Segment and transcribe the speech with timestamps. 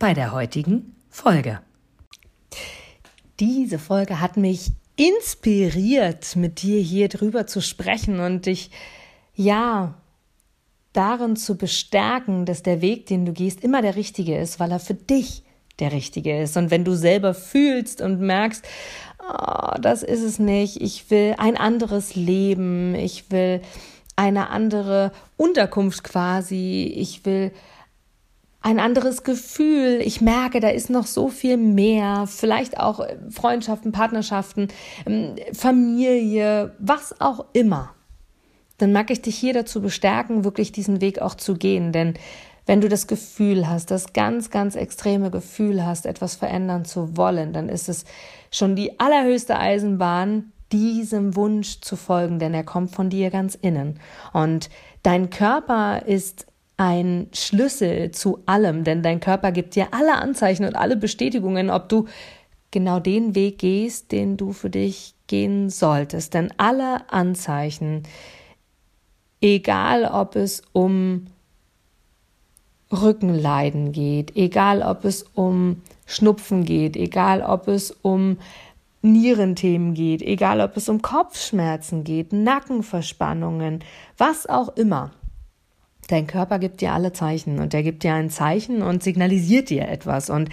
[0.00, 1.60] bei der heutigen Folge.
[3.38, 8.70] Diese Folge hat mich inspiriert, mit dir hier drüber zu sprechen und dich,
[9.34, 9.94] ja,
[10.92, 14.80] darin zu bestärken, dass der Weg, den du gehst, immer der richtige ist, weil er
[14.80, 15.44] für dich
[15.78, 16.56] der richtige ist.
[16.56, 18.64] Und wenn du selber fühlst und merkst,
[19.20, 23.60] oh, das ist es nicht, ich will ein anderes Leben, ich will
[24.16, 27.52] eine andere Unterkunft quasi, ich will
[28.62, 30.00] ein anderes Gefühl.
[30.02, 32.26] Ich merke, da ist noch so viel mehr.
[32.26, 33.00] Vielleicht auch
[33.30, 34.68] Freundschaften, Partnerschaften,
[35.06, 37.94] ähm, Familie, was auch immer.
[38.78, 41.92] Dann mag ich dich hier dazu bestärken, wirklich diesen Weg auch zu gehen.
[41.92, 42.14] Denn
[42.66, 47.52] wenn du das Gefühl hast, das ganz, ganz extreme Gefühl hast, etwas verändern zu wollen,
[47.52, 48.04] dann ist es
[48.50, 53.98] schon die allerhöchste Eisenbahn, diesem Wunsch zu folgen, denn er kommt von dir ganz innen.
[54.32, 54.70] Und
[55.02, 56.46] dein Körper ist
[56.80, 61.90] ein Schlüssel zu allem, denn dein Körper gibt dir alle Anzeichen und alle Bestätigungen, ob
[61.90, 62.06] du
[62.70, 66.32] genau den Weg gehst, den du für dich gehen solltest.
[66.32, 68.04] Denn alle Anzeichen,
[69.42, 71.26] egal ob es um
[72.90, 78.38] Rückenleiden geht, egal ob es um Schnupfen geht, egal ob es um
[79.02, 83.84] Nierenthemen geht, egal ob es um Kopfschmerzen geht, Nackenverspannungen,
[84.16, 85.10] was auch immer.
[86.10, 89.88] Dein Körper gibt dir alle Zeichen und er gibt dir ein Zeichen und signalisiert dir
[89.88, 90.28] etwas.
[90.28, 90.48] Und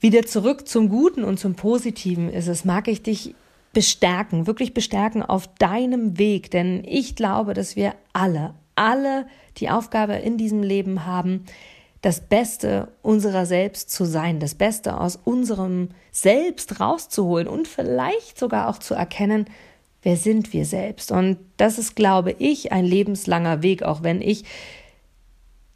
[0.00, 3.34] wieder zurück zum Guten und zum Positiven ist es, mag ich dich
[3.72, 9.26] bestärken, wirklich bestärken auf deinem Weg, denn ich glaube, dass wir alle, alle
[9.58, 11.44] die Aufgabe in diesem Leben haben,
[12.00, 18.68] das Beste unserer selbst zu sein, das Beste aus unserem Selbst rauszuholen und vielleicht sogar
[18.68, 19.46] auch zu erkennen,
[20.06, 21.10] wer sind wir selbst.
[21.10, 24.44] Und das ist, glaube ich, ein lebenslanger Weg, auch wenn ich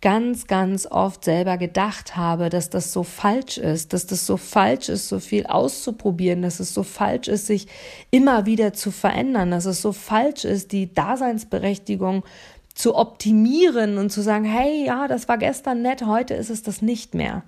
[0.00, 4.88] ganz, ganz oft selber gedacht habe, dass das so falsch ist, dass das so falsch
[4.88, 7.66] ist, so viel auszuprobieren, dass es so falsch ist, sich
[8.12, 12.22] immer wieder zu verändern, dass es so falsch ist, die Daseinsberechtigung
[12.72, 16.82] zu optimieren und zu sagen, hey, ja, das war gestern nett, heute ist es das
[16.82, 17.42] nicht mehr.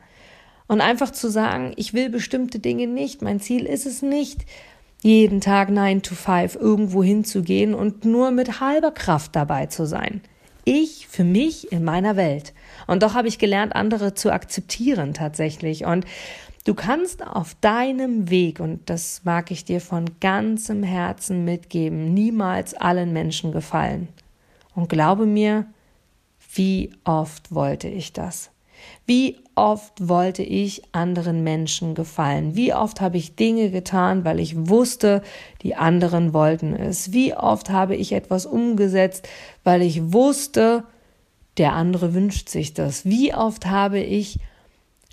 [0.66, 4.47] Und einfach zu sagen, ich will bestimmte Dinge nicht, mein Ziel ist es nicht,
[5.03, 10.23] jeden Tag 9 to 5 irgendwo hinzugehen und nur mit halber Kraft dabei zu sein.
[10.65, 12.55] Ich für mich in meiner Welt.
[12.87, 15.85] Und doch habe ich gelernt, andere zu akzeptieren tatsächlich.
[15.85, 16.07] Und
[16.65, 22.75] du kannst auf deinem Weg, und das mag ich dir von ganzem Herzen mitgeben, niemals
[22.75, 24.09] allen Menschen gefallen.
[24.75, 25.67] Und glaube mir,
[26.55, 28.51] wie oft wollte ich das?
[29.05, 32.55] Wie oft wollte ich anderen Menschen gefallen?
[32.55, 35.23] Wie oft habe ich Dinge getan, weil ich wusste,
[35.63, 37.13] die anderen wollten es?
[37.13, 39.29] Wie oft habe ich etwas umgesetzt,
[39.65, 40.85] weil ich wusste,
[41.59, 43.05] der andere wünscht sich das?
[43.05, 44.39] Wie oft habe ich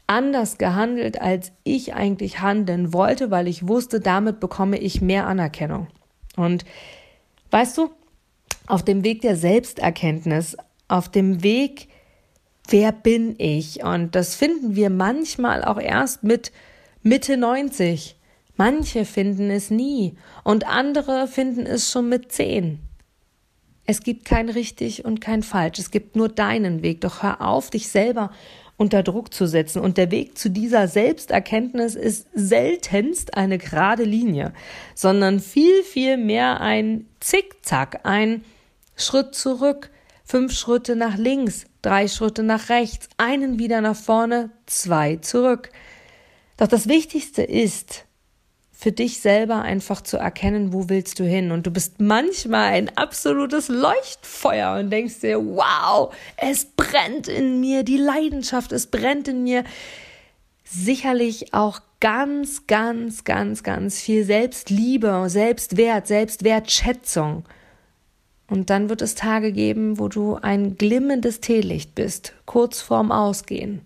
[0.07, 5.87] anders gehandelt, als ich eigentlich handeln wollte, weil ich wusste, damit bekomme ich mehr Anerkennung?
[6.35, 6.65] Und
[7.51, 7.89] weißt du,
[8.67, 10.55] auf dem Weg der Selbsterkenntnis,
[10.87, 11.89] auf dem Weg,
[12.69, 13.83] wer bin ich?
[13.83, 16.51] Und das finden wir manchmal auch erst mit
[17.03, 18.15] Mitte 90.
[18.57, 22.79] Manche finden es nie und andere finden es schon mit 10.
[23.85, 25.79] Es gibt kein richtig und kein falsch.
[25.79, 27.01] Es gibt nur deinen Weg.
[27.01, 28.31] Doch hör auf, dich selber
[28.77, 29.81] unter Druck zu setzen.
[29.81, 34.53] Und der Weg zu dieser Selbsterkenntnis ist seltenst eine gerade Linie,
[34.93, 38.43] sondern viel, viel mehr ein Zickzack, ein
[38.95, 39.89] Schritt zurück,
[40.23, 45.69] fünf Schritte nach links, drei Schritte nach rechts, einen wieder nach vorne, zwei zurück.
[46.57, 48.05] Doch das Wichtigste ist,
[48.79, 51.51] für dich selber einfach zu erkennen, wo willst du hin.
[51.51, 57.83] Und du bist manchmal ein absolutes Leuchtfeuer und denkst dir, wow, es brennt in mir,
[57.83, 59.65] die Leidenschaft, es brennt in mir.
[60.63, 67.43] Sicherlich auch ganz, ganz, ganz, ganz viel Selbstliebe, Selbstwert, Selbstwertschätzung.
[68.49, 73.81] Und dann wird es Tage geben, wo du ein glimmendes Teelicht bist, kurz vorm Ausgehen,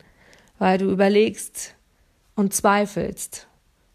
[0.58, 1.76] weil du überlegst
[2.36, 3.48] und zweifelst,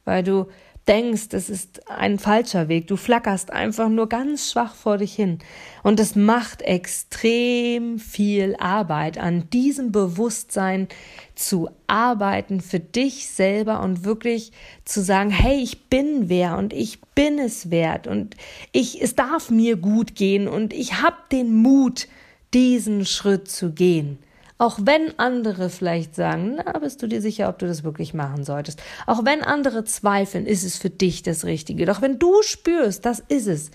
[0.05, 0.47] weil du
[0.89, 5.39] denkst, es ist ein falscher Weg, du flackerst einfach nur ganz schwach vor dich hin.
[5.83, 10.89] Und es macht extrem viel Arbeit, an diesem Bewusstsein
[11.35, 14.53] zu arbeiten für dich selber und wirklich
[14.85, 18.37] zu sagen, hey, ich bin wer und ich bin es wert und
[18.73, 22.09] ich, es darf mir gut gehen und ich habe den Mut,
[22.55, 24.19] diesen Schritt zu gehen.
[24.59, 28.45] Auch wenn andere vielleicht sagen, na, bist du dir sicher, ob du das wirklich machen
[28.45, 28.83] solltest?
[29.07, 31.87] Auch wenn andere zweifeln, ist es für dich das Richtige.
[31.87, 33.71] Doch wenn du spürst, das ist es,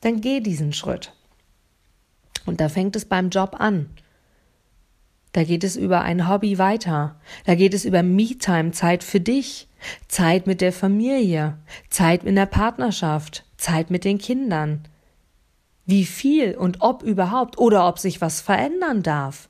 [0.00, 1.12] dann geh diesen Schritt.
[2.46, 3.90] Und da fängt es beim Job an.
[5.32, 7.16] Da geht es über ein Hobby weiter.
[7.44, 9.68] Da geht es über Me-Time, Zeit für dich,
[10.08, 11.58] Zeit mit der Familie,
[11.90, 14.88] Zeit in der Partnerschaft, Zeit mit den Kindern.
[15.84, 19.48] Wie viel und ob überhaupt oder ob sich was verändern darf.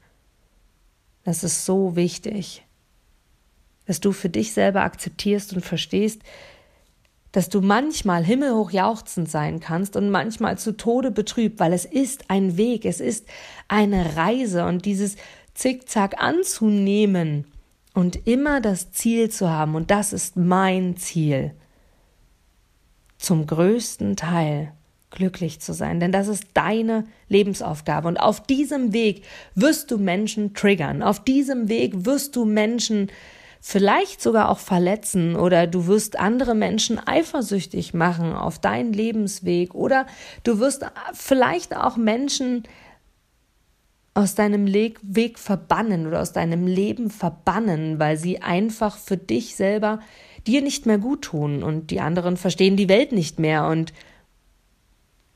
[1.24, 2.64] Das ist so wichtig,
[3.86, 6.22] dass du für dich selber akzeptierst und verstehst,
[7.32, 12.28] dass du manchmal himmelhoch jauchzend sein kannst und manchmal zu Tode betrübt, weil es ist
[12.28, 13.26] ein Weg, es ist
[13.68, 15.16] eine Reise und dieses
[15.54, 17.46] Zickzack anzunehmen
[17.94, 21.54] und immer das Ziel zu haben, und das ist mein Ziel,
[23.18, 24.72] zum größten Teil
[25.12, 28.08] glücklich zu sein, denn das ist deine Lebensaufgabe.
[28.08, 29.24] Und auf diesem Weg
[29.54, 33.10] wirst du Menschen triggern, auf diesem Weg wirst du Menschen
[33.64, 40.06] vielleicht sogar auch verletzen oder du wirst andere Menschen eifersüchtig machen auf deinen Lebensweg oder
[40.42, 42.64] du wirst vielleicht auch Menschen
[44.14, 50.00] aus deinem Weg verbannen oder aus deinem Leben verbannen, weil sie einfach für dich selber
[50.46, 53.92] dir nicht mehr gut tun und die anderen verstehen die Welt nicht mehr und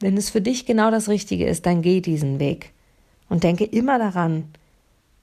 [0.00, 2.72] wenn es für dich genau das Richtige ist, dann geh diesen Weg.
[3.28, 4.48] Und denke immer daran,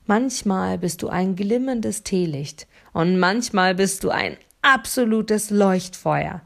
[0.05, 6.41] manchmal bist du ein glimmendes Teelicht und manchmal bist du ein absolutes Leuchtfeuer.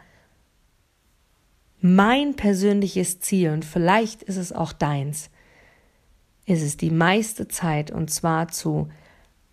[1.79, 5.29] Mein persönliches Ziel, und vielleicht ist es auch deins,
[6.45, 8.89] ist es die meiste Zeit, und zwar zu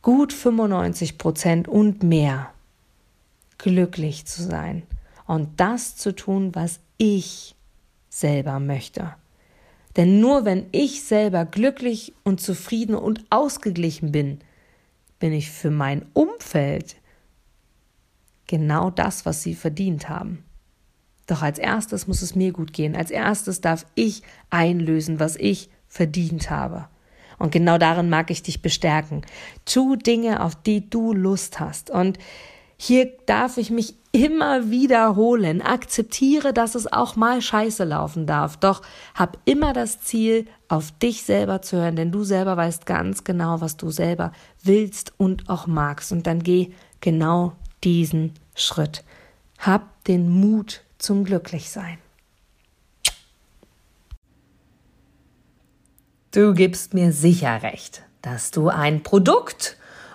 [0.02, 2.50] gut 95 Prozent und mehr,
[3.58, 4.82] glücklich zu sein
[5.26, 7.54] und das zu tun, was ich
[8.14, 9.14] selber möchte.
[9.96, 14.38] Denn nur wenn ich selber glücklich und zufrieden und ausgeglichen bin,
[15.18, 16.96] bin ich für mein Umfeld
[18.46, 20.44] genau das, was sie verdient haben.
[21.26, 22.96] Doch als erstes muss es mir gut gehen.
[22.96, 26.88] Als erstes darf ich einlösen, was ich verdient habe.
[27.38, 29.22] Und genau darin mag ich dich bestärken.
[29.64, 31.90] Tu Dinge, auf die du Lust hast.
[31.90, 32.18] Und
[32.86, 35.62] hier darf ich mich immer wiederholen.
[35.62, 38.58] Akzeptiere, dass es auch mal scheiße laufen darf.
[38.58, 38.82] Doch
[39.14, 43.62] hab immer das Ziel, auf dich selber zu hören, denn du selber weißt ganz genau,
[43.62, 44.32] was du selber
[44.62, 46.12] willst und auch magst.
[46.12, 47.52] Und dann geh genau
[47.84, 49.02] diesen Schritt.
[49.58, 51.96] Hab den Mut zum Glücklichsein.
[56.32, 59.78] Du gibst mir sicher recht, dass du ein Produkt